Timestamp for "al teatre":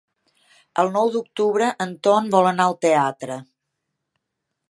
2.71-3.37